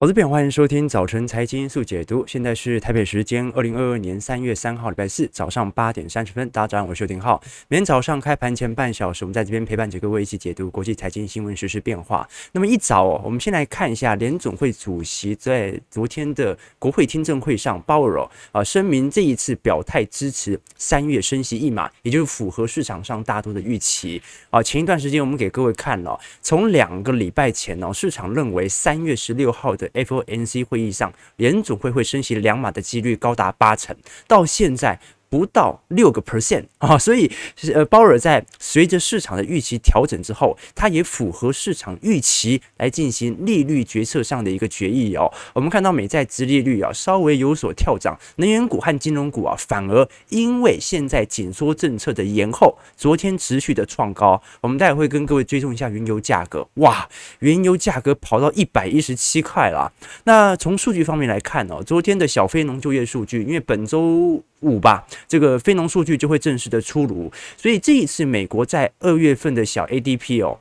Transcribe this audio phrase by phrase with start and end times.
[0.00, 2.24] 我是边，欢迎收听早晨财经速解读。
[2.24, 6.48] 现在是台北时间二零二二年三月三号礼拜四早上八点三十分。
[6.50, 7.42] 大家早上好，我是邱廷浩。
[7.66, 12.24] 每天早上开盘前半小时，我们在这边陪伴着各位一起解读国际财经新闻、实时变化。
[12.52, 24.62] 那么一早哦，我们先来看一下联总会主席在昨天的国会听证会上，鲍尔啊声明这一次表态支持三月升息一码，也就是符合市场上大多的预期啊。
[24.62, 35.00] 前一段时间我们给各位看了，从两个礼拜前呢，市场认为三月十六号的 FOMC 会议上，联总会会升息两码的几率高达八成，到现在。
[35.30, 37.30] 不到六个 percent 啊，所以
[37.74, 45.32] 呃，鲍尔在随着市场的预期调整之后，他也符合市场预期来进行利率决策上的一个决议哦。
[45.54, 54.42] 我们看到美债殖利率啊稍微有所跳涨，能源股和金融股啊反而因为现在紧缩政策的延后，昨天持续的创高。
[54.60, 57.08] 我们待会会跟各位追踪一下原油价格，哇，
[57.38, 59.92] 原油价格跑到一百一十七块了。
[60.24, 64.42] 那从数据方面来看哦，昨天的小非农就业数据，因为本周。
[64.60, 70.58] 五吧，这个非农数据就会正式的出炉，所以这一次美国在二月份的小 ADP 哦，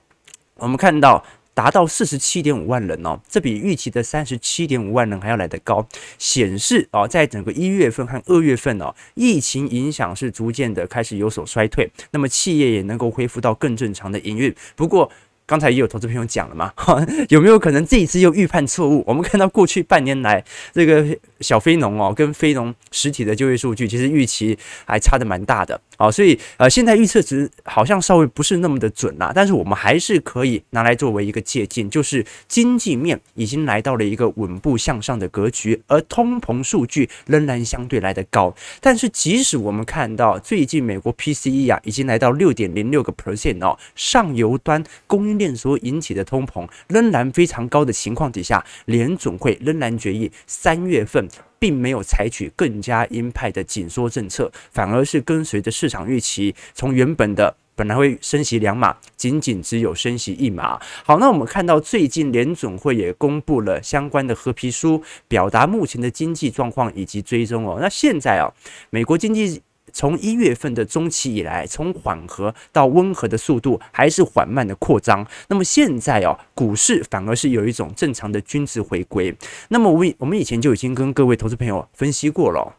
[0.56, 5.88] 我们看到达到四十七点五万人哦，这比预期的三十七点五万人还要来得高，
[6.20, 15.12] 显示哦，在整个一月份和二月份哦，疫情影响是逐渐的开始有所衰退，那么企业也能够恢复到更正常的营运，不过。
[15.48, 16.72] 刚才也有投资朋友讲了嘛，
[17.30, 19.02] 有没有可能这一次又预判错误？
[19.08, 38.54] 我们看到过去半年来，这个小非农哦，跟非农实体的就业数据，其实预期还差的蛮大的啊，所以呃，现在预测值好像稍微不是那么的准啦，但是我们还是可以拿来作为一个借鉴，就是经济面已经来到了一个稳步向上的格局，而通膨数据仍然相对来得高。
[38.80, 51.28] 但是即使我们看到最近美国 PCE 啊，已经来到六点零六个 percent 哦，上游端供应链所引起的通膨仍然非常高的情况底下，联总会仍然决议三月份
[51.60, 60.80] 并没有采取更加鹰派的紧缩政策，反而是跟随着市场预期，从原本的本来会升息两码，仅仅只有升息一码。
[61.04, 67.78] 好，那我们看到最近联总会也公布了相关的合皮书，表达目前的经济状况以及追踪哦。
[67.80, 68.52] 那现在啊，
[68.90, 69.62] 美国经济。
[69.94, 75.26] 从一月份的中期以来，从缓和到温和的速度还是缓慢的扩张。
[75.48, 79.36] 那么现在哦，股市反而是有一种正常的均值回归。
[79.70, 82.76] 那么我我们以前就已经跟各位投资朋友分析过了，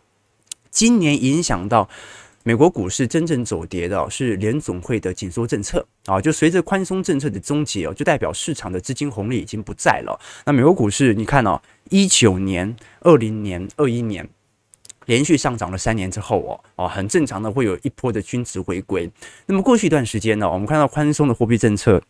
[0.71, 1.89] 今年影响到
[2.45, 10.19] 美国股市真正走跌的是联总会的紧缩政策啊，就随着宽松政策的终结哦，就代表市场的资金红利已经不在了。
[10.47, 14.29] 那美国股市你看哦，一九年、二零年、二一年。
[15.09, 19.11] 连续上涨了三年之后哦，哦，很正常的会有一波的均值回归。
[19.47, 22.03] 那么过去一段时间呢，我们看到宽松的货币政策，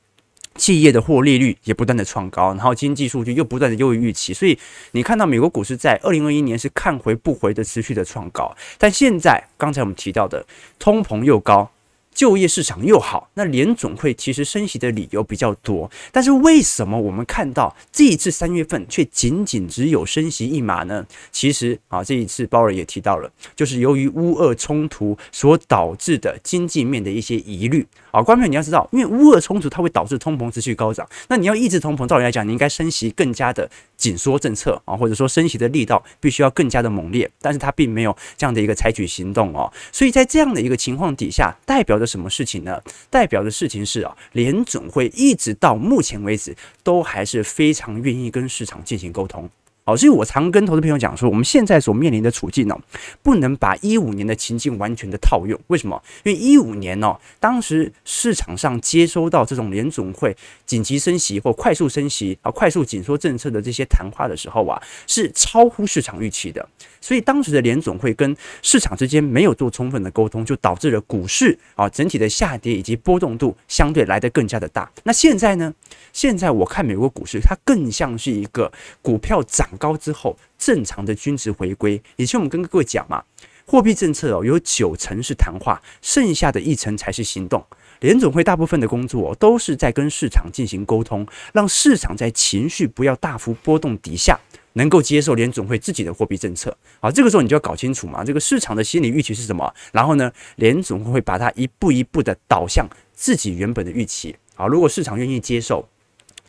[0.56, 4.58] 企业的获利率也不断的创高，然后经济数据又不断的优于预期，所以
[4.90, 10.44] 你看到美国股市在二零二一年是看回不回的持续的创高，但现在刚才我们提到的
[10.78, 11.70] 通膨又高。
[12.14, 21.06] 就业市场又好，那联总会其实升息的理由比较多，但是为什么我们看到这一次三月份却仅仅只有升息一码呢？
[21.30, 28.20] 其实啊，这一次鲍尔也提到了，就是由于乌俄冲突所导致的经济面的一些疑虑啊。
[28.20, 42.08] 观众你要知道，因为乌俄冲突它会导致通膨持续高涨，那你要抑制通膨，照理来讲，你应该升息更加的紧缩政策啊，或者说升息的力道必须要更加的猛烈，但是它并没有这样的一个采取行动哦，所以在这样的一个情况底下，代表着。
[42.08, 42.80] 什么事情呢？
[43.10, 49.46] 代表的事情是啊，联准会一直到目前为止都还是非常愿意跟市场进行沟通。
[49.88, 52.78] 好，所以我常跟投资朋友讲说，我们现在所面临的处境呢，
[53.22, 55.58] 不能把一五年的情境完全的套用。
[55.68, 55.98] 为什么？
[56.24, 66.68] 因为一五年呢，当时市场上接收到这种联总会紧急升息或快速升息啊、快速紧缩政策的这些谈话的时候啊，是超乎市场预期的。
[67.00, 74.90] 所以当时的联总会跟市场之间没有做充分的沟通，就导致了股市啊整体的下跌以及波动度相对来得更加的大。
[75.04, 75.72] 那现在呢？
[76.12, 78.72] 现在我看美国股市，它更像是一个
[79.02, 82.00] 股票涨高之后正常的均值回归。
[82.16, 83.22] 以前我们跟各位讲嘛，
[83.68, 87.62] 货币政策哦有九成是谈话，剩下的一成才是行动。
[88.00, 94.40] 联总会大部分的工作都是在跟市场进行沟通，让市场在情绪不要大幅波动底下，
[94.72, 96.74] 能够接受联总会自己的货币政策。
[97.00, 99.70] 好，这个时候你就要搞清楚嘛，这个市场的心理预期是什么？
[99.92, 104.34] 然后呢，联总会把它一步一步的导向自己原本的预期。
[104.54, 105.86] 好，如果市场愿意接受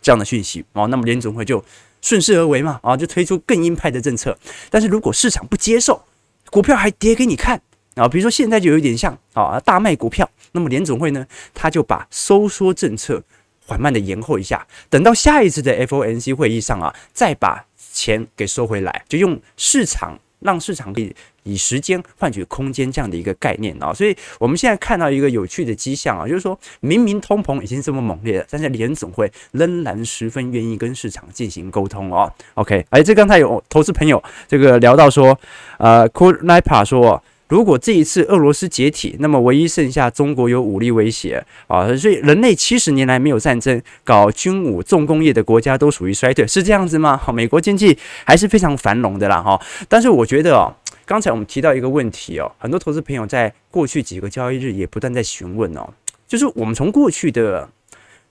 [0.01, 1.61] 这样的讯息，哦，那么联总会就
[2.01, 4.37] 顺势而为嘛，啊，就推出更鹰派的政策。
[4.69, 6.01] 但是如果市场不接受，
[6.49, 7.61] 股票还跌给你看。
[7.95, 10.29] 啊，比如说现在就有点像啊，大卖股票。
[10.53, 13.21] 那么联总会呢，他就把收缩政策
[13.65, 21.13] 缓慢的延后一下，等到下一次的 FOMC 会议上啊，再把钱给收回来，就用市场让市场可以
[21.49, 32.31] 以时间换取空间这样的一个概念啊，所以我们现在看到一个有趣的迹象啊，就是说明明通膨已经这么猛烈了，但是联总会仍然十分愿意跟市场进行沟通哦。
[32.53, 35.37] OK，哎，这刚才有投资朋友这个聊到说，
[35.77, 37.21] 呃，Cool Nipa 说。
[37.49, 47.19] 如果这一次俄罗斯解体，那么唯一剩下中国有武力威胁啊，所以人类七十年来没有战争，搞军武重工业的国家都属于衰退，是这样子吗？
[47.33, 49.59] 美国经济还是非常繁荣的啦哈。
[49.87, 50.71] 但是我觉得哦，
[51.09, 55.91] 刚才我们提到一个问题哦，很多投资朋友在过去几个交易日也不断在询问哦，
[56.27, 57.67] 就是我们从过去的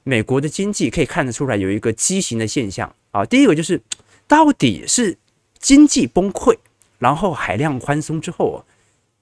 [0.05, 3.25] 美国的经济可以看得出来有一个畸形的现象啊。
[3.25, 3.83] 第一个就是
[4.29, 5.19] 到底是
[5.59, 6.57] 经济崩溃，
[7.01, 8.65] 然后海量宽松之后。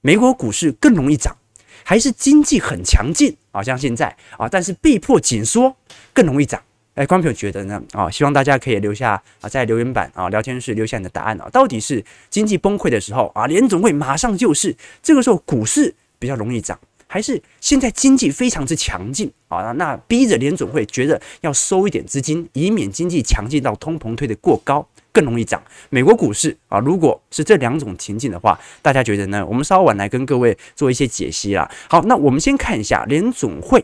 [0.03, 1.35] 美国股市更容易涨，
[1.83, 3.63] 还是经济很强劲啊？
[3.63, 5.75] 像现在啊，但是被迫紧缩
[6.13, 6.63] 更容易涨。
[6.97, 7.81] 哎，观众觉得呢？
[7.93, 11.49] 啊，希望大家可以留下啊，在留言板啊、聊天室留下你的答案啊。
[11.53, 19.73] 到底是经济崩溃的时候啊，联总会马上救市，这个时候股市比较容易涨，还是现在经济非常之强劲啊？
[19.73, 24.87] 那逼着联总会觉得要收一点资金，以免经济强劲到通膨推得过高。
[25.13, 25.63] 更容易涨。
[25.89, 29.43] 美国股市啊，如果是这两种情境的话，大家觉得呢？
[29.47, 31.71] 我们稍晚来跟各位做一些解析啦。
[31.89, 33.83] 好，那我们先看一下联总会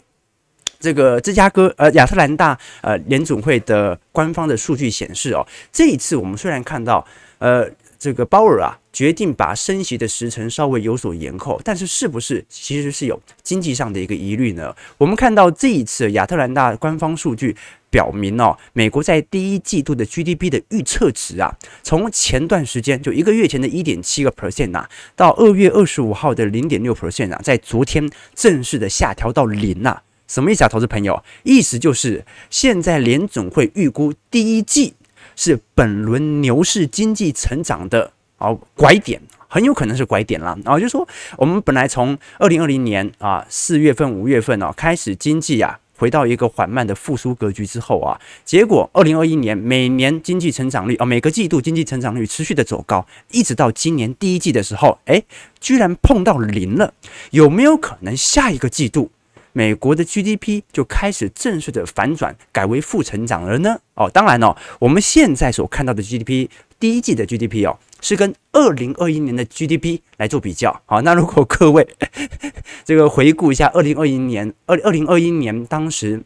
[0.82, 7.06] 这个芝加哥呃亚特兰大呃联总会的官方的数据显示哦，这一次我们虽然看到
[7.38, 7.70] 呃。
[8.02, 14.74] 这个鲍尔啊，决定把升息的时程稍微有所延后，但是是不是其实是有经济上的一个疑虑呢？
[14.98, 17.56] 我们看到这一次亚特兰大官方数据
[17.90, 30.00] 表明哦，美国在第一季度的 GDP 的预测值啊，从前段时间就一个月前的一点七个 percent 啊，到二月二十五号的零点六 percent 啊，在昨天正式的下调到零呐。
[30.32, 31.22] 什么意思啊，投资朋友？
[31.42, 34.94] 意思就是现在联总会预估第一季。
[35.34, 40.56] 是本轮牛市经济成长的啊拐点，很有可能是拐点啦。
[40.64, 41.06] 啊，就说
[41.36, 55.24] 我们本来从二零二零年啊四月份、五月份哦开始经济啊回到一个缓慢的复苏格局之后啊，结果二零二一年每年经济成长率啊每个季度经济成长率持续的走高，一直到今年第一季的时候，诶，
[55.60, 56.92] 居然碰到零了。
[57.30, 59.10] 有没有可能下一个季度？
[59.52, 63.78] 美国的 GDP 就开始正式的反转，改为负成长了呢？
[63.94, 66.48] 哦，当然哦，我们现在所看到的 GDP，
[66.80, 70.80] 第一季的 GDP 哦，是跟二零二一年的 GDP 来做比较。
[70.86, 71.86] 好，那如果各位
[72.84, 76.22] 这个回顾一下二零二一年，二二零二一年当时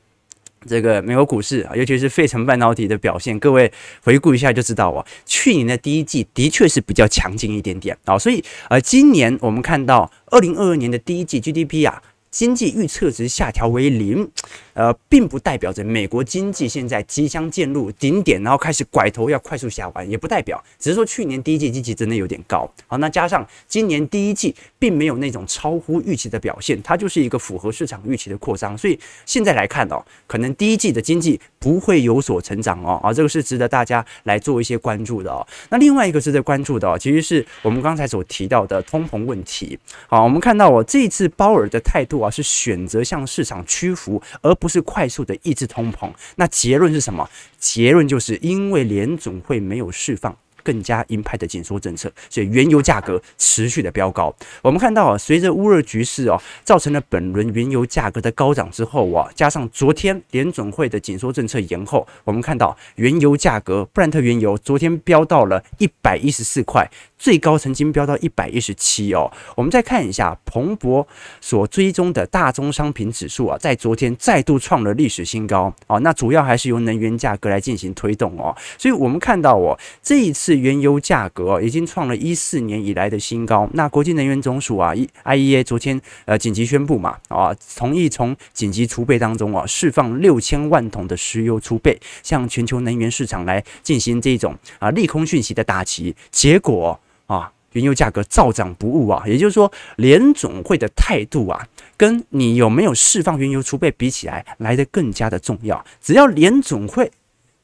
[0.65, 3.73] 这个美国股市啊，尤其是费城半导体的表现，各位
[4.05, 12.01] 回顾一下就知道哦，去年的第一季的确是比较强劲一点点啊，所以呃，今年我们看到二零二二年的第一季 GDP 啊。
[12.37, 14.31] 经济预测值下调为零，
[14.75, 22.71] 呃，并不代表着美国经济现在即将进入顶点，然后开始拐头要快速下弯，也不代表，只是说去年第一季经济真的有点高。
[22.87, 35.45] 好，那加上今年第一季并没有那种超乎预期的表现，它就是一个符合市场预期的扩张，所以现在来看哦，可能第一季的经济不会有所成长哦，啊，这个是值得大家来做一些关注的哦。
[35.71, 39.77] 那另外一个值得关注的哦，其实是我们刚才所提到的通膨问题。
[40.07, 42.31] 好，我们看到哦，这次鲍尔的态度啊。
[42.37, 46.13] 是选择向市场屈服，而不是快速的抑制通膨。
[46.35, 47.27] 那结论是什么？
[47.59, 50.37] 结论就是因为联总会没有释放。
[50.67, 54.35] 更加鹰派的紧缩政策，所以原油价格持续的飙高。
[54.61, 69.31] 我们看到啊，随着乌热局势哦，造成了本轮原油价格的高涨之后啊，加上昨天联准会的紧缩政策延后，我们看到原油价格，布兰特原油昨天飙到了一百一十四块，最高曾经飙到一百一十七哦。
[69.55, 71.07] 我们再看一下彭博
[71.41, 76.01] 所追踪的大宗商品指数啊，在昨天再度创了历史新高哦。
[76.01, 78.53] 那主要还是由能源价格来进行推动哦。
[78.77, 80.56] 所以我们看到哦，这一次。
[80.57, 83.69] 原油价格已经创了一四年以来的新高。
[83.75, 84.93] 那国际能源总署啊
[85.25, 96.15] ，IEA 昨天呃紧急宣布嘛，啊，同意从紧急储备当中啊释放六千万桶的石油储备，向全球能源市场来进行这种啊利空讯息的打击。
[96.31, 99.23] 结果啊，原油价格照涨不误啊。
[99.27, 105.85] 也就是说，联总会的态度啊，跟你有没有释放原油储备比起来，来得更加的重要。
[106.01, 107.11] 只要联总会。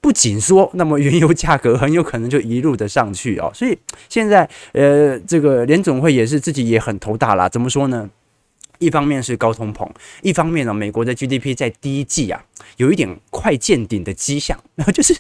[0.02, 3.52] 不紧缩，那么原油价格很有可能就一路的上去哦。
[3.54, 3.78] 所以
[4.08, 7.48] 现在，呃，这个联总会也是自己也很头大啦。
[7.48, 8.10] 怎么说呢？
[8.80, 9.88] 一方面是高通膨，
[10.22, 12.44] 一方面呢，美国的 GDP 在第一季啊
[12.78, 14.58] 有一点快见顶的迹象。
[14.74, 15.16] 然后就是，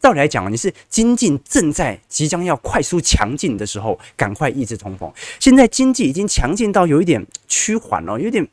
[0.00, 5.12] 道理来讲，你是经济正在即将要快速强劲的时候，赶快抑制通膨。
[5.38, 8.48] 现在经济已经强劲到有一点趋缓了，有点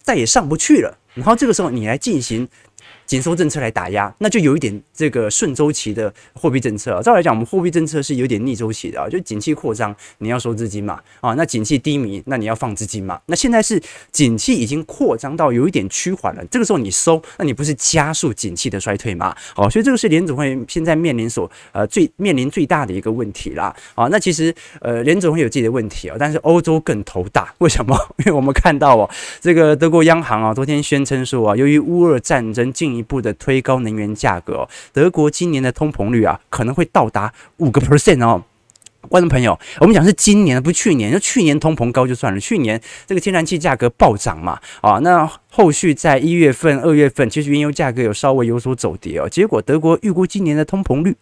[0.00, 0.96] 再也上不去了。
[1.14, 2.48] 然后这个时候你来进行。
[3.08, 7.02] 紧缩政策来打压，那就有一点这个顺周期的货币政策啊。
[7.02, 13.18] 照来讲，我们货币政策是有点逆周期的啊，就景气扩张，你要收资金嘛啊，那景气低迷，那你要放资金嘛。
[13.24, 19.34] 那现在是景气已经扩张到有一点趋缓了，这个时候你收，那你不是加速景气的衰退吗？
[19.56, 23.74] 哦，所以这个是联总会现在面临所呃最面临最大的一个问题啦。
[23.94, 27.96] 啊，那其实呃联总会有自己的问题啊，但是欧洲更头大，为什么？
[28.20, 29.08] 因为我们看到哦，
[29.40, 38.42] 这个德国央行啊昨天宣称说啊，由于乌俄战争进一步的推高能源价格，哦，德国今年的通膨率啊可能会到达五个 percent 哦。
[39.08, 41.10] 观众朋友，我们讲是今年，不是去年。
[41.10, 49.28] 就去年通膨高就算了，去年这个天然气价格暴涨嘛，啊，那后续在一月份、二月份，其实原油价格有稍微有所走跌哦。
[49.28, 51.14] 结果德国预估今年的通膨率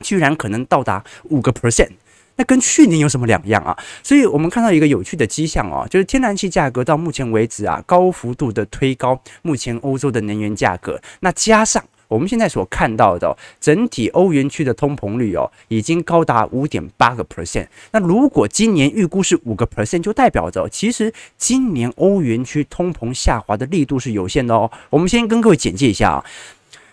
[0.00, 1.90] 居然可能到达五个 percent，
[2.36, 3.76] 那跟去年有什么两样啊？
[4.02, 11.84] 所以我们看到一个有趣的迹象哦，就是天然气价格到目前为止啊，高幅度的推高目前欧洲的能源价格，那加上。
[12.08, 17.66] 我们现在所看到的整体欧元区的通膨率哦，已经高达五点八个 percent。
[17.90, 24.70] 那如果今年预估是五个 percent，就代表着其实今年欧元区通膨下滑的力度是有限的哦。
[24.90, 26.24] 我们先跟各位简介一下啊，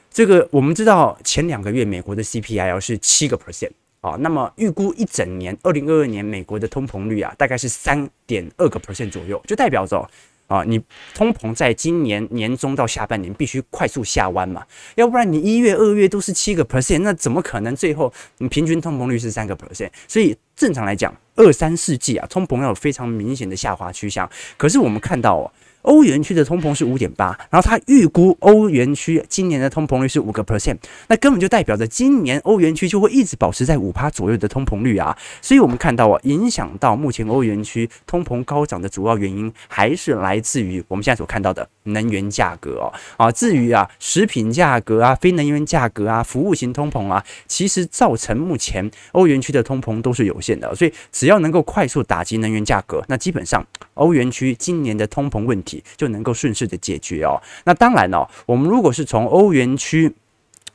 [0.09, 10.09] 这个我们知道前两个月美国的 CPI 是七个 percent 啊，那么预估一整年二零二二年美国的通膨率啊，大概是三点二个 percent 左右，就代表着。
[10.47, 10.81] 啊，你
[11.13, 14.65] 通膨在今年年中到下半年必须快速下弯嘛，
[14.95, 19.91] 要不然你一月、二月都是七个 percent，那怎么可能最后你平均通膨率是三个 percent？
[20.07, 24.27] 所以正常来讲，二三四季啊，通膨要有非常明显的下滑趋向。
[24.57, 25.51] 可是我们看到哦。
[25.83, 35.17] 欧元区的通膨是五点八，然后他预估欧元区今年的通膨率是五个 percent，那根本就代表着今年欧元区就会一直保持在五趴左右的通膨率啊。
[35.41, 42.93] 所以我们看到啊，影响到目前欧元区通膨高涨的主要原因，还是来自于我们现在所看到的能源价格哦。
[43.15, 50.75] 啊，至于啊，食品价格啊、非能源价格啊、服务型通膨啊，其实造成目前欧元区的通膨都是有限的。
[50.75, 55.68] 所以只要能够快速打击能源价格，那基本上欧元区今年的通膨问题。
[55.97, 57.41] 就能够顺势的解决哦。
[57.65, 60.13] 那当然了，我们如果是从欧元区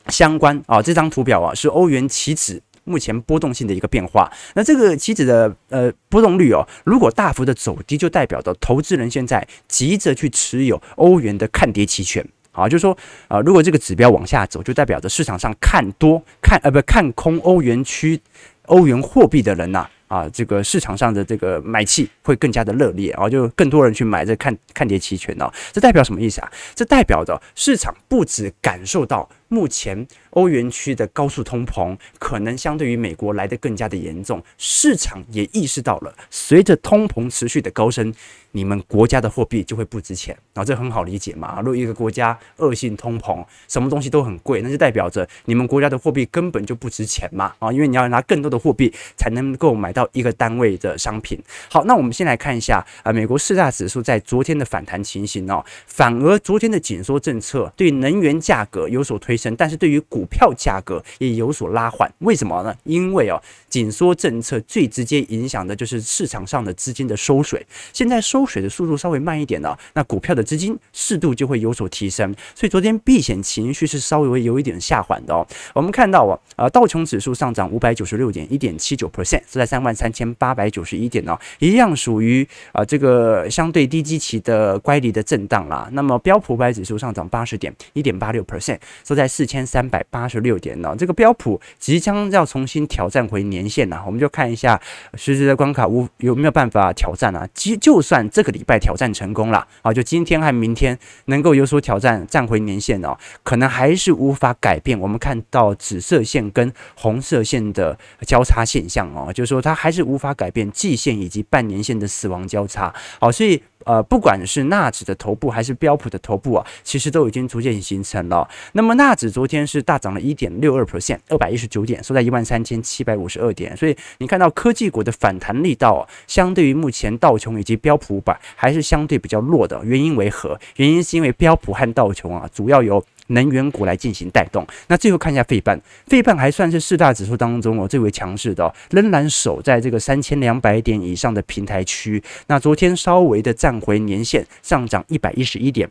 [0.09, 4.31] 相关啊，这张图表啊是欧元期指目前波动性的一个变化。
[4.55, 12.23] 那这个期指的呃波动率哦，如果大幅的走低，就代表着投资人现在急着去持有欧元的看跌期权
[12.53, 12.97] 啊，就是说
[13.29, 18.21] 啊，如果这个指标往下走，就代表着市场上看多看呃不看空欧元区
[18.67, 19.89] 欧元货币的人呐。
[20.09, 26.51] 啊这个市场上的这个买气会更加的热烈，啊就更多人去买这看看跌期权哦，这代表什么意思啊？
[26.75, 38.13] 这代表着市场不止感受到目前欧元区的高速通膨可能相对于美国来得更加的严重，市场也意识到了，随着通膨持续的高升，
[38.51, 41.61] 你们国家的货币就会不值钱，然后这很好理解嘛。
[41.61, 51.41] 如果一个国家恶性通膨，什么东西都很贵，那就代表着你们国家的货币根本就不值钱嘛啊，因为你要拿更多的货币才能够买到一个单位的商品。
[51.71, 62.11] 好，那我们先来看一下啊，美国四大指数在昨天的反弹情形哦，反而昨天的紧缩政策对能源价格有所推升，但是对于股票价格也有所拉缓。
[62.21, 62.75] 为什么呢？
[62.85, 75.47] 因为哦，紧缩政策最直接影响的就是市场上的资金的收水，现在收水的速度稍微慢一点了，那股票的资金适度就会有所提升，所以昨天避险情绪是稍微有一点下缓的哦。
[75.75, 85.89] 我们看到哦，呃，道琼指数上涨五百九十六点一点七九 percent，是在三万三千八百九十一点哦，一样属于啊这个相对低基期的乖离的震荡啦。
[85.93, 90.95] 那么标普五百指数上涨八十点一点八六 percent，收在四千三百八十六点呢。
[90.99, 94.81] 这个标普即将要重新挑战回年线呐，我们就看一下
[95.15, 97.49] 实时的关卡无有没有办法挑战啊？
[97.55, 112.95] 即就算这个礼拜挑战成功了啊，就今天和明天能够有所挑战，站回年线哦，可能还是无法改变我们看到紫色线跟红色线的交叉现象哦，就是说它还是无法改变季线以及半年线的死亡交叉。
[113.19, 113.63] 好，所以。
[113.85, 118.49] 呃，不管是纳指的头部还是标普的头部啊，其实都已经逐渐形成了。
[118.73, 123.77] 那么纳指昨天是大涨了一点六二 percent，二百一十九点，收在一万三千七百五十二点。
[123.77, 129.81] 所以你看到科技股的反弹力道啊，相对于目前道琼以及标普五百还是相对比较弱的。
[129.85, 130.59] 原因为何？
[130.77, 134.67] 原因是因为标普和道琼啊，主要由能源股来进行带动。
[134.89, 142.23] 那最后看一下费半，费半还算是四大指数当中哦最为强势的，仍然守在这个三千两百点以上的平台区。
[142.47, 145.89] 那昨天稍微的站回年线，上涨一百一十一点。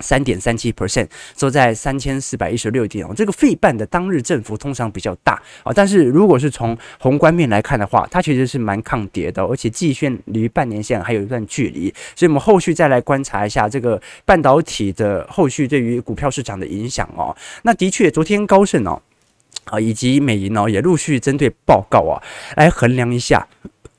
[0.00, 3.12] 三点三七 percent，收在三千四百一十六点哦。
[3.16, 17.36] 这个费半的当日振幅通常比较大啊，但是如果是从宏观面来看的话，它其实是蛮抗跌的，而且季线离半年线还有一段距离，所以我们后续再来观察一下这个半导体的后续对于股票市场的影响哦。
[17.62, 19.00] 那的确，昨天高盛哦
[19.64, 22.22] 啊以及美银哦也陆续针对报告啊
[22.56, 23.46] 来衡量一下。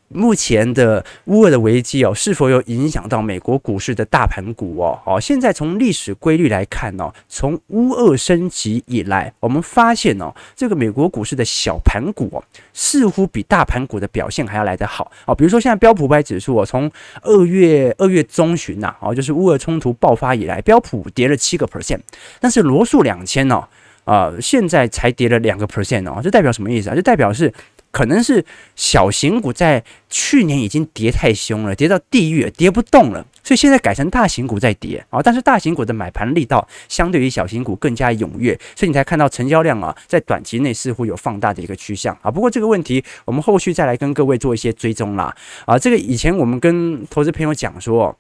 [0.10, 5.00] 目前的乌俄的危机哦，是否有影响到美国股市的大盘股哦？
[5.06, 15.36] 哦，现在从历史规律来看哦，从乌二升级以来，我们发现哦，这个美国股市的小盘股哦，似乎比大盘股的表现还要来得好哦。
[15.36, 22.00] 比如说现在标普五百指数哦，从二月二月中旬呐，哦，就是乌俄冲突爆发以来，标普跌了七个 percent，
[22.40, 23.64] 但是罗素两千哦，
[24.06, 26.96] 啊，现在才跌了两个 percent 哦，这代表什么意思啊？
[26.96, 27.54] 这代表是。
[27.92, 28.44] 可能是
[28.76, 35.22] 小型股在去年已经跌太凶了，跌到地狱，跌不动了，所以现在改成大型股在跌啊。
[35.22, 42.30] 但是大型股的买盘力道相对于小型股更加踊跃，所以你才看到成交量啊，在短期内似乎有放大的一个趋向啊。
[42.30, 45.78] 不过这个问题我们后续再来跟各位做一些追踪啦啊。
[45.78, 48.18] 这个以前我们跟投资朋友讲说。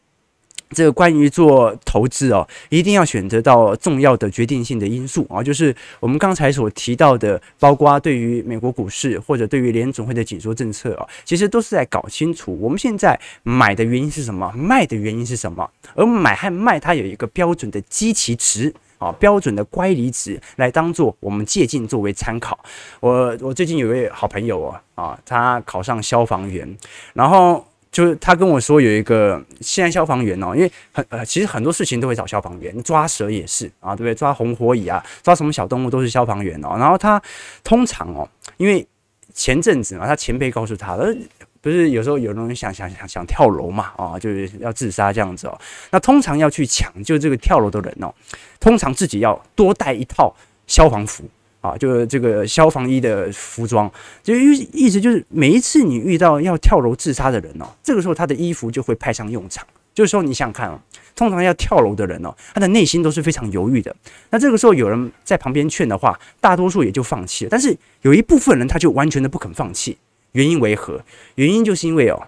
[0.70, 22.60] 这个关于做投资哦，一定要选择到重要的决定性的因素啊，就是我们刚才所提到的，包括对于美国股市或者对于联总会的紧缩政策啊，其实都是在搞清楚我们现在买的原因是什么，卖的原因是什么，而买和卖它有一个标准的基期值啊，标准的乖离值来当做我们借镜作为参考。
[23.00, 26.78] 我我最近有位好朋友啊啊，他考上消防员，
[27.14, 27.66] 然后。
[27.92, 34.14] 就是他跟我说有一个现在消防员哦，因为很呃，其实很多事情都会找消防员，抓蛇也是啊，对不对？
[34.14, 36.76] 抓红火蚁啊，抓什么小动物都是消防员哦。
[36.78, 37.22] 然后他
[37.64, 38.88] 通常哦，因为
[39.34, 41.16] 前阵子嘛，他前辈告诉他，呃，
[41.62, 45.60] 不是有时候有人想想想想跳楼嘛，啊，就是要自杀这样子哦。
[45.90, 48.14] 那通常要去抢救这个跳楼的人哦，
[48.60, 50.36] 通常自己要多带一套
[50.68, 51.24] 消防服。
[51.62, 53.92] 啊，就是这个消防衣的服装，
[54.24, 59.66] 就意意思就是每一次你遇到要跳楼自杀的人哦，这个时候他的衣服就会派上用场。
[59.92, 60.80] 就是说，你想想看哦，
[61.14, 63.94] 通常要跳楼的人哦，他的内心都是非常犹豫的。
[64.30, 67.50] 那这个时候有人在旁边劝的话，大多数也就放弃了。
[67.50, 69.98] 但是有一部分人他就完全的不肯放弃，
[70.32, 71.04] 原因为何？
[71.36, 72.28] 原因就是因为哦，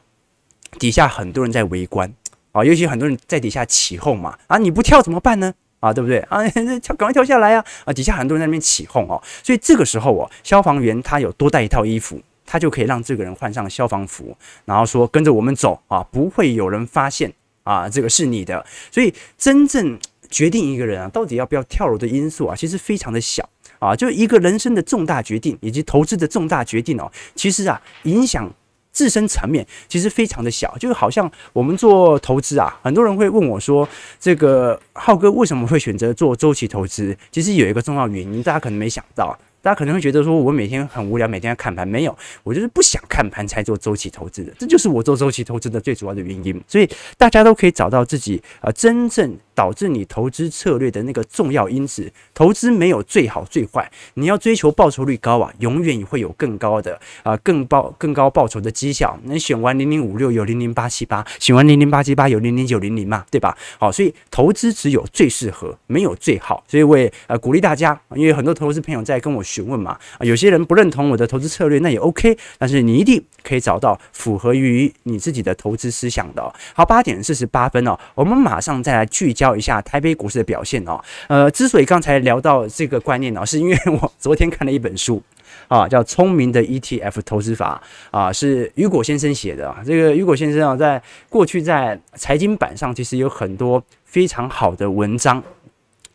[0.79, 2.13] 底下很多人在围观
[2.51, 5.53] 啊，尤其很多人在底下起哄嘛啊，你不跳怎么办呢？
[5.81, 6.47] 啊，对不对啊？
[6.79, 7.65] 跳，赶快跳下来啊！
[7.83, 18.65] 啊，底下很多人在那边起哄哦，所以这个时候哦，消防员他有多带一套衣服，他就可以让这个人换上消防服，然后说跟着我们走啊，不会有人发现啊，这个是你的。
[18.91, 28.53] 所以真正决定一个人啊，到底要不要跳楼的因素啊，其实非常的小啊，就一个人生的重大决定以及投资的重大决定哦，其实啊，影响。
[28.91, 33.87] 自身层面其实非常的小，就好像我们做投资啊，很多人会问我说
[34.19, 39.37] ：“这个浩哥为什么会选择做周期投资？”其实有一个重要原因，大家可能没想到。
[39.63, 46.59] 大家可能会觉得说，我每天很无聊，每天要看盘，没有，我就是不想看盘才做周期投资的，这就是我做周期投资的最主要的原因。
[46.67, 52.11] 所以大家都可以找到自己啊，真正导致你投资策略的那个重要因子。
[52.33, 59.15] 投资没有最好最坏，你要追求报酬率高啊，永远也会有更高的啊，更报更高报酬的绩效。
[59.23, 63.55] 你选完零零五六有零零八七八，选完零零八七八有零零九零零嘛，对吧？
[63.77, 66.63] 好，所以投资只有最适合，没有最好。
[66.67, 69.43] 所以我也呃鼓励大家，因为很多投资朋友在跟我。
[69.51, 76.41] 询问嘛，有些人不认同我的投资策略，那也 OK，但是你一定可以找到符合于你自己的投资思想的。
[76.73, 80.99] 好，八点四十八分哦，我们马上再来聚焦一下台北股市的表现哦。
[81.27, 85.21] 呃，之所以刚才聊到这个观念呢， 是因为我昨天看了一本书
[85.67, 87.81] 啊，叫《聪明的 ETF 投资法》
[88.17, 89.75] 啊，是雨果先生写的。
[89.85, 95.41] 这个雨果先生啊，在过去在财经版上其实有很多非常好的文章。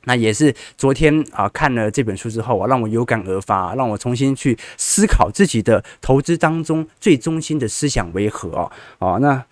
[0.09, 8.71] 那也是昨天啊看了这本书之后啊，让我有感而发，让我重新去思考自己的投资当中最中心的思想为何哦。
[9.01, 9.45] 哦，那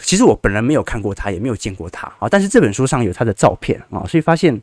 [0.00, 4.60] 其实我本人没有看过他，也没有见过他啊，但是这本书上有他的照片啊，所以发现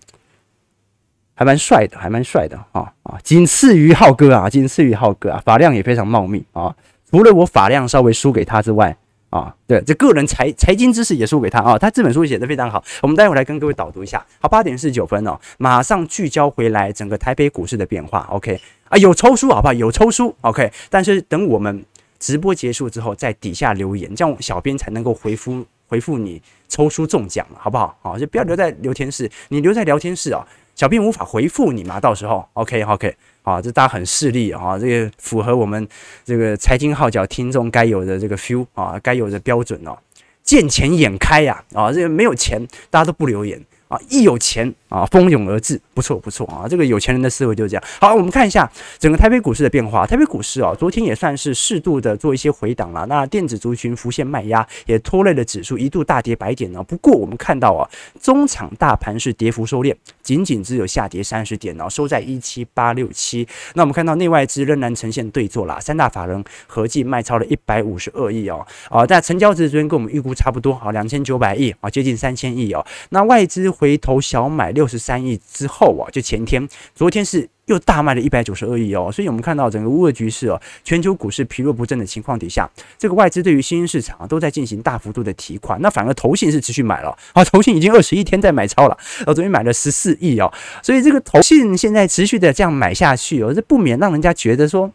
[1.33, 6.75] 还蛮帅的，还蛮帅的啊啊，仅次于浩哥啊，仅次于浩哥啊，发量也非常茂密啊，
[7.09, 8.95] 除了我发量稍微输给他之外。
[9.31, 14.21] 啊，对，这个人财财经知识也输给他啊，他这本书写得非常好，我们待会来跟各位导读一下。
[14.41, 18.27] 好，八点四十九分哦，马上聚焦回来整个台北股市的变化。
[18.29, 19.73] OK，啊，有抽书好不好？
[19.73, 20.69] 有抽书，OK。
[20.89, 21.85] 但是等我们
[22.21, 27.97] 直播结束之后，在底下留言，这样小编才能够回复回复你抽书中奖，好不好？
[28.01, 33.13] 好，就不要留在聊天室，你留在聊天室哦，小编无法回复你嘛，到时候 OK OK。
[33.43, 35.87] 啊，这大家很势利啊，这个符合我们
[36.23, 39.97] 这个财经号角听众该有的这个 feel 啊，该有的标准哦。
[40.43, 47.83] 见钱眼开呀，啊，这个没有钱大家都不留言，啊，一有钱啊，蜂拥而至，不错不错啊，这个有钱人的思维就是这样。
[48.01, 50.05] 好，我们看一下整个台北股市的变化。
[50.05, 53.05] 台北股市啊，昨天也算是适度的做一些回档了。
[53.05, 56.83] 那电子族群浮现卖压，也拖累了指数一度大跌百点呢。
[56.83, 57.89] 不过我们看到啊，
[58.21, 63.47] 中场大盘是跌幅收敛，仅仅只有下跌三十点哦，收在一七八六七。
[63.75, 68.65] 那我们看到内外资仍然呈现对坐啦，三大法人合计卖超了一百五十二亿哦。
[68.89, 72.85] 啊，但成交值昨天跟我们预估差不多好，两千九百亿啊，接近三千亿哦。
[73.11, 82.67] 那外资回头小买六六十三亿之后啊，就前天、昨天是又大卖了一百九十二亿哦，所以我们看到整个乌俄局势哦，全球股市疲弱不振的情况底下，
[82.97, 94.91] 这个外资对于新兴市场都在进行大幅度的提款，那反而投信是持续买了啊，投信已经二十一天在买超了，哦，昨天买了十四亿哦，所以这个投信现在持续的这样买下去哦，这不免让人家觉得说。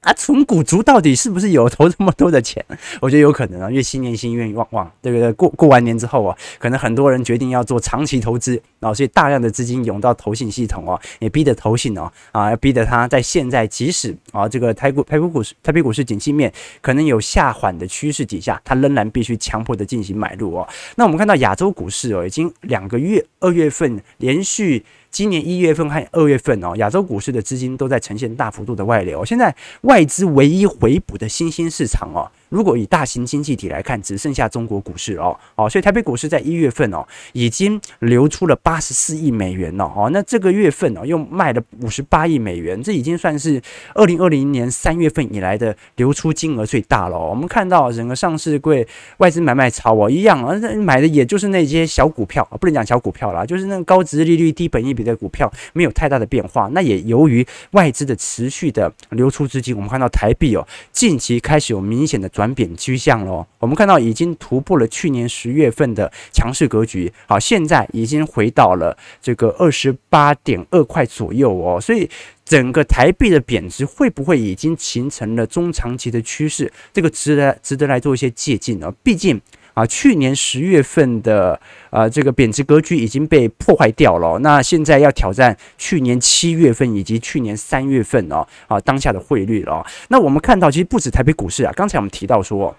[0.00, 2.64] 啊，存股族到底是不是有投这么多的钱？
[3.02, 5.30] 我觉得有可能啊，因为新年新愿望望，对不对？
[5.34, 20.68] 过过完年之后啊，可能很多人决定要做长期投资，然后所以大量的资金涌到投信系统哦，也逼得投信哦啊，逼得他在现在即使啊这个台股台股股市台北股市景气面可能有下缓的趋势底下，他仍然必须强迫的进行买入哦。
[20.96, 24.84] 那我们看到亚洲股市哦，已经两个月二月份连续。
[25.10, 29.24] 今年一月份和二月份哦，亚洲股市的资金都在呈现大幅度的外流。
[29.24, 32.30] 现在外资唯一回补的新兴市场哦。
[32.50, 43.62] 如果以大型经济体来看，只剩下中国股市哦，哦，所以台北股市在一月份哦，已经流出了八十四亿美元了哦，那这个月份哦，又卖了五十八亿美元，这已经算是
[43.94, 47.16] 二零二零年三月份以来的流出金额最大了。
[47.16, 48.86] 我们看到整个上市柜
[49.18, 56.68] 外资买卖潮哦，一样啊，买的也就是那些小股票啊，不能讲小股票啦，就是那个高殖利率、低本益比的股票，没有太大的变化。
[56.72, 62.28] 那也由于外资的持续的流出资金，我们看到台币哦，近期开始有明显的。
[62.39, 72.08] 转贬趋向了，我们看到已经突破了去年十月份的强势格局，好，现在已经回到了这个二十八点二块左右哦，所以
[72.44, 76.72] 整个台币的贬值会不会已经形成了中长期的趋势？
[76.92, 79.40] 这个值得值得来做一些借鉴哦，毕竟。
[79.80, 89.82] 啊，去年十月份的呃这个贬值格局已经被破坏掉了，那现在要挑战去年七月份以及去年三月份哦啊当下的汇率了。
[90.08, 92.76] 那我们看到，其实不止台北股市啊，刚才我们提到说，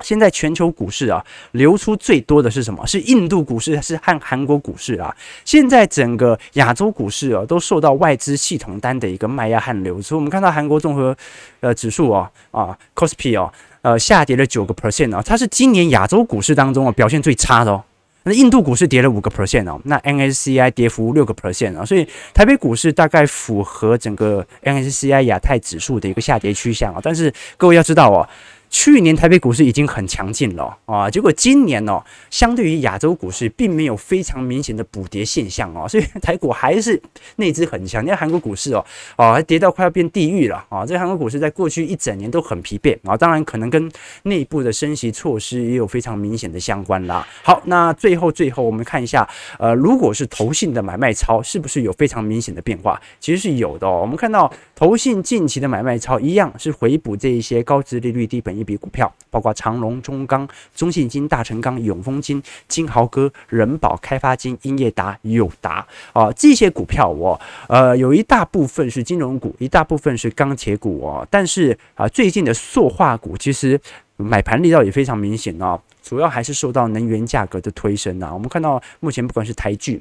[0.00, 2.86] 现在全球股市啊流出最多的是什么？
[2.86, 5.12] 是印度股市，是和韩国股市啊。
[5.44, 10.14] 现在整个亚洲股市啊都受到外资系统单的一个卖压和流出。
[10.14, 11.16] 我们看到韩国综合
[11.58, 13.52] 呃指数哦啊 Kospi 哦。
[13.82, 17.82] 呃，下跌了九个 percent 啊，它是今年亚洲股市当中啊表现最差的哦。
[18.24, 27.00] 那印度股市跌了五个 percent 哦，那 N S C I 跌幅六个 percent 啊，所以台北股市大概符合整个 N S C I 亚太指数的一个下跌趋向啊。
[27.02, 28.28] 但是各位要知道哦。
[28.70, 37.00] 去年台北股市已经很强劲了啊，结果今年哦，相对于亚洲股市，并没有非常明显的补跌现象哦，所以台股还是
[37.36, 38.04] 内资很强。
[38.04, 38.84] 你看韩国股市哦，
[39.16, 40.84] 哦，还跌到快要变地狱了啊！
[40.86, 43.90] 这韩国股市在过去一整年都很疲惫啊，当然可能跟
[44.24, 47.26] 内部的升息措施也有非常明显的相关啦。
[47.42, 49.28] 好，那最后最后我们看一下，
[49.58, 53.00] 呃，如果是投信的买卖超，是不是有非常明显的变化？
[53.18, 54.00] 其实是有的哦。
[54.00, 58.56] 我们看到投信近期的买卖超一样是回补这一些高值利率、低本。
[58.56, 71.26] 一笔股票，包括长隆、中钢、中信金、大成钢、永丰金、金豪哥、人保、开发金、英业达、友达啊，这些股票我呃有一大部分是金融股，一大部分是钢铁股哦。
[71.28, 73.80] 但是啊，最近的塑化股其实
[74.16, 78.32] 买盘力道也非常明显哦，主要还是受到能源价格的推升啊。
[78.32, 80.00] 我们看到目前不管是台剧。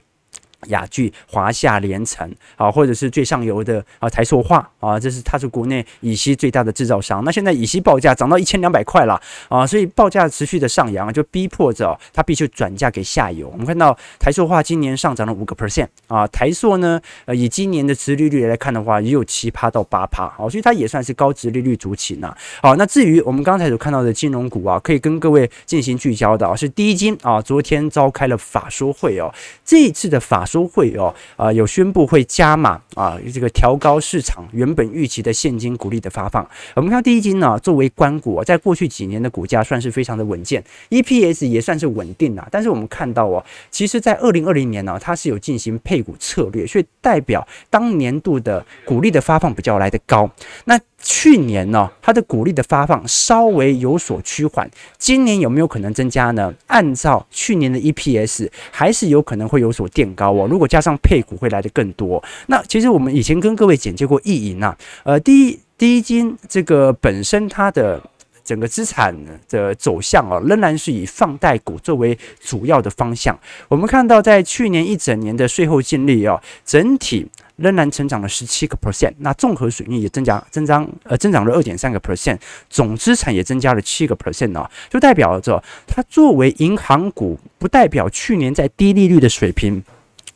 [0.68, 7.24] 雅聚、华夏、联城啊，或者是最上游的啊台塑化啊，这是它是国内乙烯最大的制造商。
[7.24, 13.48] 那现在乙烯报价涨到一千两百块了啊，所以报价持续的上扬，就逼迫着它必须转嫁给下游。
[13.50, 22.36] 我们看到台塑化今年上涨了五个 percent 啊，台塑呢，呃，以今年的殖利率来看的话，也有七趴到八趴，好，所以它也算是高殖利率族群呐。
[22.62, 36.50] 好，那至于我们刚才所看到的金融股啊，可以跟各位进行聚焦的啊，是第一金啊，昨天召开了法说会哦，这一次的法说会哦，啊，有宣布会加码啊，这个调高市场原本预期的现金股利的发放。
[36.74, 42.48] 我们看第一金呢，作为官股，在过去几年的股价算是非常的稳健，EPS 也算是稳定了。
[42.50, 50.30] 但是我们看到哦，其实在二零二零年呢，它是有进行配股策略，所以代表当年度的股利的发放比较来得高。
[50.66, 56.54] 那去年呢，它的股利的发放稍微有所趋缓，今年有没有可能增加呢？
[56.68, 60.48] 按照去年的 EPS，还是有可能会有所垫高哦。
[60.50, 62.24] 如果加上配股，会来的更多。
[62.48, 68.02] 那其实我们以前跟各位简介过意银呐，呃，第一第一金这个本身它的。
[68.48, 69.14] 整个资产
[69.50, 73.38] 的走向啊，仍然是以放贷股作为主要的方向。
[73.68, 82.40] 我们看到，在去年一整年的税后净利啊，整体仍然成长了十七个 percent，那综合损益也增加增长呃增长了二点三个 percent，
[82.70, 89.84] 总资产也增加了七个 percent 啊，就代表着它作为银行股，不代表去年在低利率的水平。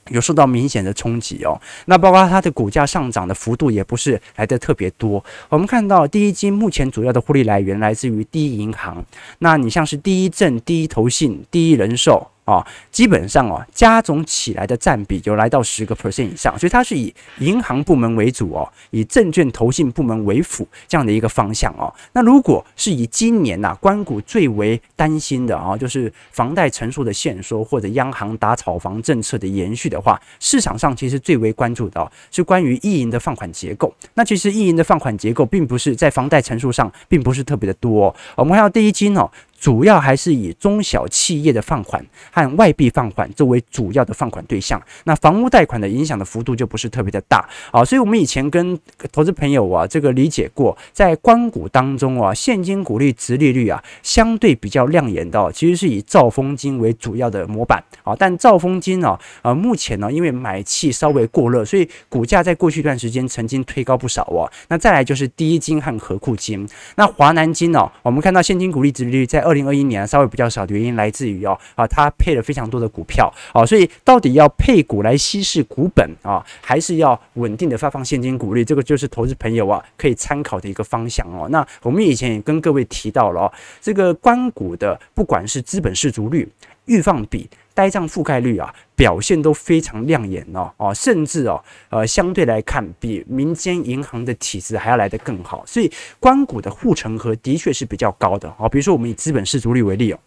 [0.09, 5.23] 有受到明显的冲击哦，那包括它的股价上涨的幅度也不是来得特别多。
[5.47, 9.05] 我们看到第一金目前主要的获利来源来自于第一银行，
[9.39, 12.27] 那你像是第一证、第一投信、第一人寿。
[12.43, 21.93] 啊，基本上哦，加总起来的占比就来到十个 percent 以上，所以它是以银行部门为主哦，以证券投信部门为辅这样的一个方向哦。
[22.13, 33.93] 那如果是以今年呐，官股最为担心的啊，就是房贷成数的限缩或者央行打炒房政策的延续的话，市场上其实最为关注的是关于意银的放款结构。
[34.15, 38.13] 那其实意银的放款结构并不是在房贷成数上并不是特别的多。
[38.35, 39.29] 我们看到第一金哦。
[39.61, 47.47] 主要还是以中小企业的放款和外币放款作为主要的放款对象，那房屋贷款的影响的幅度就不是特别的大。
[47.71, 48.77] 啊，所以我们以前跟
[49.11, 57.83] 投资朋友啊这个理解过，在官股当中啊，现金股利殖利率啊相对比较亮眼的，其实是以兆丰金为主要的模板。
[58.03, 64.49] 啊，但兆丰金呢啊目前呢因为买气稍微过热，所以股价在过去一段时间曾经推高不少哦。
[64.69, 78.63] 那再来就是第一金和合库金，那华南金呢，我们看到现金股利殖利率在二二零二一年稍微比较少的原因来自于哦啊，它配了非常多的股票啊，所以到底要配股来稀释股本啊，还是要稳定的发放现金股利？
[78.63, 81.49] 这个就是投资朋友啊可以参考的一个方向哦。
[81.49, 86.49] 那我们以前也跟各位提到了哦，这个关股的不管是资本市足率、
[86.85, 98.67] 预放比、呆账覆盖率啊，表现都非常亮眼哦哦，甚至哦呃相对来看比民间银行的体质还要来得更好，所以官股的护城河的确是比较高的哦。
[98.67, 100.19] 比如说我们以资本适足率为例哦，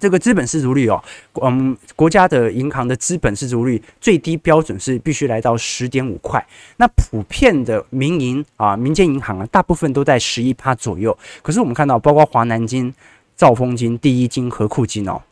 [0.00, 1.02] 这个资本适足率哦，
[1.40, 6.44] 嗯，国家的银行的资本适足率最低标准是必须来到十点五块，
[6.78, 11.16] 那普遍的民营啊民间银行啊，大部分都在十一趴左右。
[11.42, 12.92] 可是我们看到，包括华南金、
[13.36, 15.22] 兆丰金、第一金、和库金哦。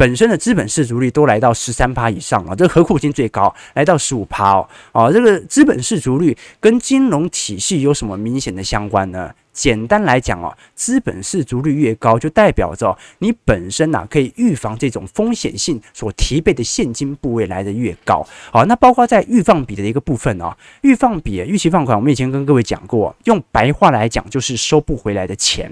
[0.00, 9.30] 本身的资本市足率都来到十三趴以上啊，这个合库金最高来到十五趴哦，啊，这个资本市足率跟金融体系有什么明显的相关呢？
[9.52, 18.26] 简单来讲哦，资本市足率越高，就代表着你本身呐可以预防这种风险性所提备的现金部位来的越高。
[18.50, 25.70] 好，那包括在预放比的一个部分哦，预放比、预期放款，我们以前跟各位讲过，用白话来讲就是收不回来的钱。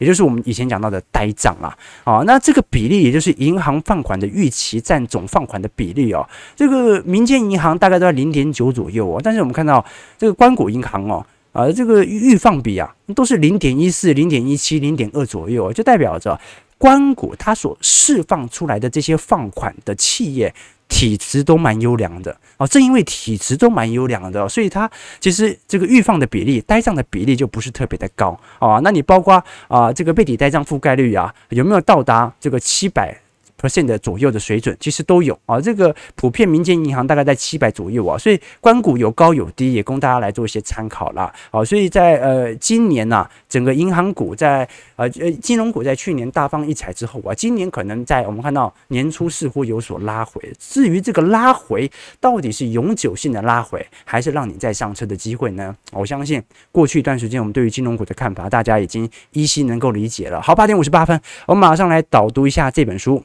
[0.00, 9.84] 也就是我们以前讲到的呆账啊，啊，那这个比例也就是银行放款的预期占总放款的比例哦，这个民间银行大概都在零点九左右哦，但是我们看到
[10.16, 16.40] 这个关谷银行哦，啊，这个预放比啊都是零点一四、零点一七、零点二左右，就代表着
[16.78, 20.54] 关谷它所释放出来的这些放款的企业。
[20.90, 28.80] 体质都蛮优良的啊，正因为体质都蛮优良的，所以它其实这个预放的比例、呆账的比例就不是特别的高啊。
[28.82, 33.16] 那你包括啊，这个背底呆账覆盖率啊，有没有到达这个七百
[33.60, 41.32] ？percent 的左右的水准其实都有啊，这个普遍民间银行大概在七百左右啊，所以官股有高有低，也供大家来做一些参考啦。
[41.50, 50.40] 好，所以在呃今年呢、整个银行股在呃呃金融股在去年大放异彩之后啊，今年可能在我们看到年初似乎有所拉回。
[50.58, 55.76] 至于这个拉回到底是永久性的拉回，还是让你再上车的机会呢？
[55.92, 56.42] 我相信
[56.72, 60.40] 过去一段时间我们对于金融股的看法，大家已经依稀能够理解了。
[60.40, 63.22] 好，八点五十八分，我们马上来导读一下这本书。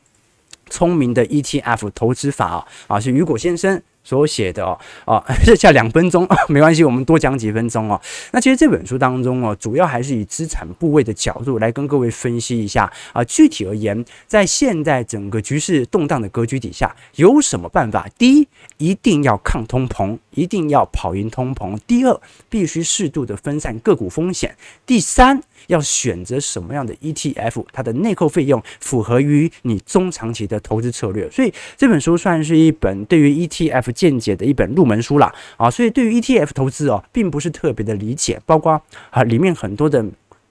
[0.70, 8.00] 聪明的 ETF 投资法啊，啊是雨果先生所写的哦，啊， 剩下两分钟，没关系，我们多讲几分钟哦。
[8.32, 13.24] 那其实这本书当中哦，主要还是以资产部位的角度来跟各位分析一下啊。
[13.24, 18.08] 具体而言，在现在整个局势动荡的格局底下，有什么办法？
[18.16, 18.48] 第一，
[18.78, 24.52] 一定要抗通膨，一定要跑赢通膨；第二，必须适度的分散个股风险；
[24.86, 31.30] 第三，要选择什么样的 ETF，它的内扣费用符合于你中长期的投资策略。
[31.30, 35.34] 所以这本书算是一本对于 ETF 见解的一本入门书啦。
[35.58, 35.70] 啊。
[35.70, 40.06] 所以对于 ETF 投资哦，并不是特别的理解，包括啊里面很多的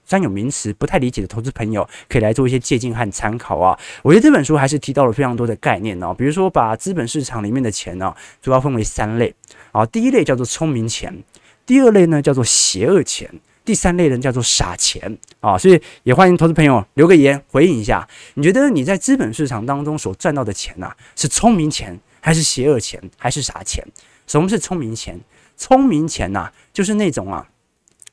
[0.06, 3.78] 专有名词不太理解的投资朋友，可以来做一些借鉴和参考啊。
[4.02, 9.34] 我觉得这本书还是提到了非常多的概念哦，比如说把资本市场里面的钱呢，主要分为三类
[9.72, 9.86] 啊。
[9.86, 11.24] 第一类叫做聪明钱，
[11.64, 13.30] 第二类呢叫做邪恶钱。
[13.64, 23.82] 第三类人叫做傻钱啊，所以也欢迎投资朋友留个言回应一下，你觉得你在资本市场当中所赚到的钱呐，是聪明钱还是邪恶钱还是傻钱？
[24.26, 25.18] 什么是聪明钱？
[25.56, 27.46] 聪明钱呐，就是那种啊，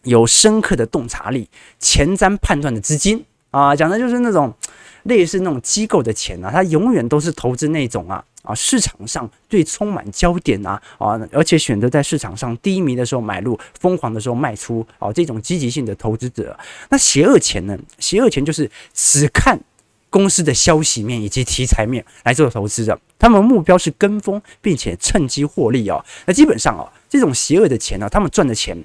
[0.04, 4.54] 有深刻的洞察力、前瞻判断的资金啊，讲的就是那种
[5.04, 8.24] 类似那种机构的钱啊，它永远都是投资那种啊。
[8.44, 16.58] 啊，市场上最充满焦点啊啊，而且选择在市场上低迷的时候买入，疯狂的时候卖出啊，这种积极性的投资者。
[16.90, 17.78] 那邪恶钱呢？
[18.00, 19.60] 邪恶钱就是只看
[20.10, 26.04] 公司的消息面以及题材面来做投资的，他们目标是跟风，并且趁机获利哦。
[26.26, 28.78] 那基本上哦，这种邪恶的钱呢，他们赚的钱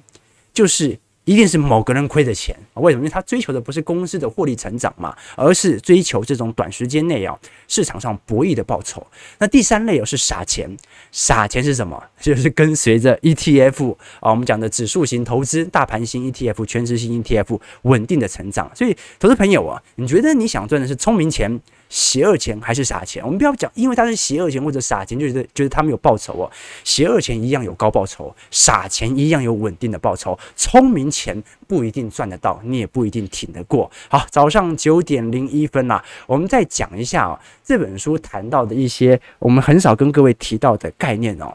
[0.53, 0.99] 就是。
[1.27, 3.01] 一定是某个人亏的钱，为什么？
[3.01, 7.37] 因为他追求的不是公司的获利成长嘛，而是追求这种短时间内啊
[7.67, 9.05] 市场上博弈的报酬。
[9.39, 10.71] 那第三类哦是傻钱，
[11.11, 12.01] 傻钱是什么？
[12.21, 18.71] 就是跟随着 ETF 啊，我们讲的指数型投资、大盘型 ETF、全值型 ETF 稳定的成长。
[18.75, 21.61] 所以，投资朋友啊，你觉得你想赚的是聪明钱？
[21.97, 23.25] 邪恶钱还是傻钱？
[23.25, 26.51] 我们不要讲，因为他是邪恶钱或者傻钱，就觉得觉得他们有报酬哦。
[26.85, 30.39] 邪恶钱一样有高报酬，傻钱一样有稳定的报酬。
[30.55, 33.91] 聪明钱不一定赚得到，你也不一定挺得过。
[34.11, 41.55] 好，早上九点零一分啦，我们再讲一下哦，这本书谈到的一些我们很少跟各位提到的概念哦。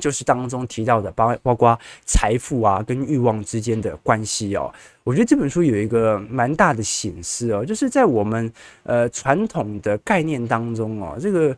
[0.00, 4.72] 就是当中提到的，包包括财富啊跟欲望之间的关系哦。
[5.04, 11.56] 我觉得这本书有一个蛮大的省思哦，就是在我们呃传统的概念当中哦，这个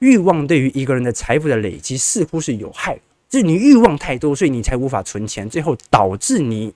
[0.00, 6.74] 欲望对于一个人的财富的累积似乎是有害，就是你欲望太多，所以你才无法存钱，最后导致你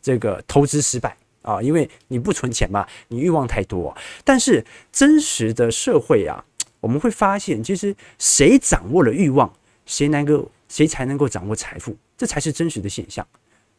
[0.00, 3.94] 这个投资失败啊，因为你不存钱嘛，你欲望太多。
[4.24, 6.42] 但是真实的社会啊，
[6.80, 9.52] 我们会发现，其实谁掌握了欲望，
[9.88, 11.96] 谁能够，谁才能够掌握财富？
[12.16, 13.26] 这才是真实的现象。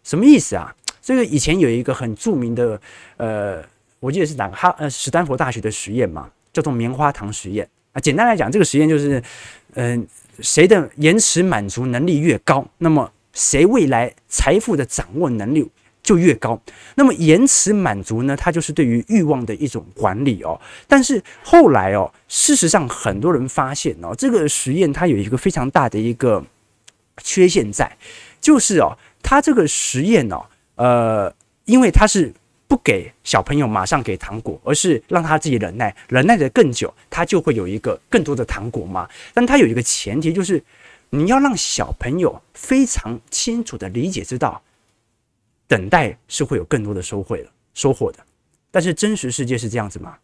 [0.04, 0.76] 什么意思啊？
[1.02, 2.82] 这个以前有一个很著名的，
[3.17, 3.63] 呃，
[4.00, 8.02] 我记得是哪个哈呃史丹佛大学的实验嘛，叫做棉花糖实验啊。
[8.02, 9.22] 简单来讲，这个实验就是，
[9.76, 10.08] 嗯、
[10.39, 15.69] 谁的延迟满足能力越高，那么谁未来财富的掌握能力
[16.10, 16.60] 就越高。
[16.95, 20.60] 那么延迟满足呢，它就是对于欲望的一种管理哦。
[20.88, 26.43] 但是后来哦，事实上很多人发现哦，这个实验它有一个非常大的一个
[27.22, 27.95] 缺陷在，
[28.41, 30.43] 就是哦，它这个实验哦，
[30.78, 31.32] 呃，
[31.65, 32.34] 因为它是
[32.67, 39.08] 不给小朋友马上给糖果，而是让他自己忍耐，忍耐得更久，他就会有一个更多的糖果嘛。
[39.34, 40.63] 但它有一个前提，就是
[41.12, 44.60] 你要让小朋友非常清楚的理解知道。
[45.69, 48.17] 等待是会有更多的收获的，收获的。
[48.71, 50.17] 但是真实世界是这样子吗？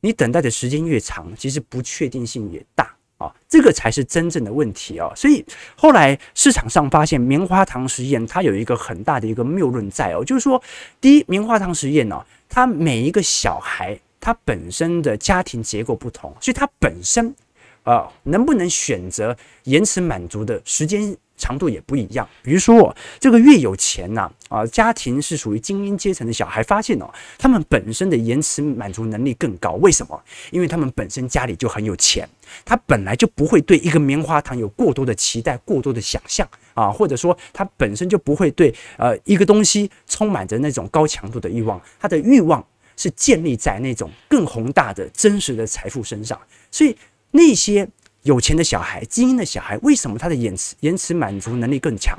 [0.00, 5.12] 你等待的时间越长，其实不确定性也大啊，这个才是真正的问题啊。
[5.14, 5.44] 所以
[5.76, 10.62] 后来市场上发现棉花糖实验，它有一个很大的一个谬论在哦，就是说，
[10.98, 17.34] 第一，棉花糖实验呢，它每一个小孩他本身的家庭结构不同，所以他本身
[17.82, 21.16] 啊，能不能选择延迟满足的时间？
[21.36, 29.72] 长度也不一样，比如说这个越有钱呐啊，家庭是属于精英阶层的小孩，发现哦，他们本身的延迟满足能力更高。
[29.72, 30.20] 为什么？
[30.50, 32.28] 因为他们本身家里就很有钱，
[32.64, 42.64] 他本来就不会对一个棉花糖有过多的期待、过多的想象啊，或者说他本身就不会对呃一个东西充满着那种高强度的欲望，他的欲望
[42.96, 46.96] 是建立在那种更宏大的真实的财富身上，所以
[47.32, 47.86] 那些。
[48.26, 52.18] 有钱的小孩，精英的小孩，为什么他的延迟延迟满足能力更强？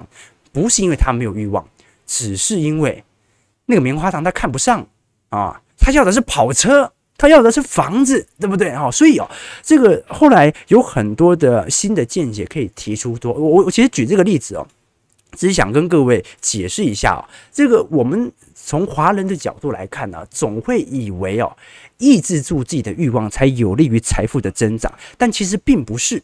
[0.54, 1.68] 不是因为他没有欲望，
[2.06, 3.04] 只是因为
[3.66, 4.88] 那个棉花糖他看不上
[5.30, 8.90] 啊，他要的是跑车，他要的是房子，对不对啊？
[8.90, 9.30] 所以哦，
[9.62, 13.34] 这个后来有很多的新的见解可以提出多。
[13.34, 14.66] 我我其实举这个例子哦，
[15.34, 18.32] 只是想跟各位解释一下哦，这个我们
[18.68, 21.56] 从华人的角度来看呢，总会以为哦。
[22.00, 24.94] 抑制住自己的欲望，才有利于财富的增长。
[25.18, 26.22] 但其实并不是。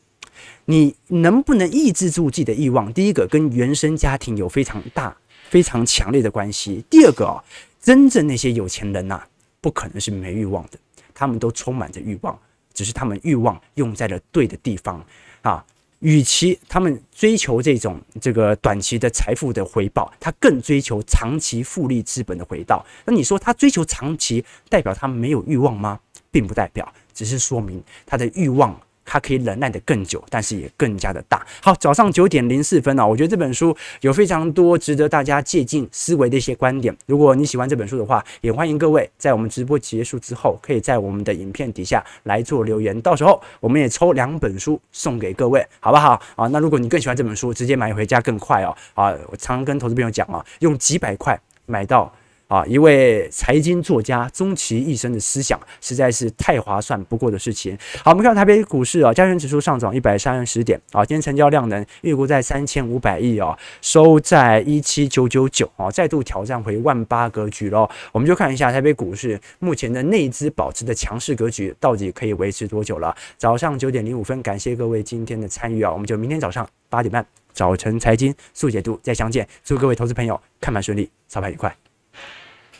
[0.65, 2.91] 你能不能抑制住自己的欲望？
[2.91, 5.15] 第一个跟原生家庭有非常大、
[5.49, 6.83] 非常强烈的关系。
[6.89, 7.41] 第二个哦，
[7.81, 9.23] 真正那些有钱人呐，
[9.61, 10.77] 不可能是没欲望的，
[11.13, 12.37] 他们都充满着欲望，
[12.73, 15.01] 只是他们欲望用在了对的地方
[15.43, 15.63] 啊。
[16.03, 22.85] 与其他们追求这种这个短期的财富的回报，他更追求长期复利资本的回报。
[23.05, 25.97] 那你说他追求长期，代表他没有欲望吗？
[26.29, 28.77] 并不代表，只是说明他的欲望。
[29.05, 31.45] 它可以忍耐得更久，但是也更加的大。
[31.61, 36.95] 好，早上九点零四分啊，我觉得这本书有非常多值得大家借鉴思维的一些观点。
[37.05, 42.99] 如果你喜欢这本书的话，也欢迎各位在我们直播结束之后，可以在我们的影片底下来做留言。
[43.01, 46.21] 到时候我们也抽两本书送给各位，好不好？
[46.35, 48.75] 啊，那如果你更喜欢这本书，直接买回家更快哦。
[48.93, 52.13] 啊，我常跟投资朋友讲啊，用几百块买到。
[52.53, 57.75] 啊，一位财经作家终其一生的思想，实在是太划算不过的事情。
[58.03, 67.89] 好，我们看到台北股市啊，加权指数上涨一百三十点啊，今天成交量能预估在三千五百亿啊，收在一七九九九啊，再度挑战回万八格局喽。
[68.11, 73.15] 我们就看一下台北股市目前的内资保持的强势格局，到底可以维持多久了？
[73.35, 81.75] 早上九点零五分，感谢各位今天的参与啊，我们就明天早上八点半早晨财经速解读再相见，祝各位投资朋友看盘顺利，操盘愉快。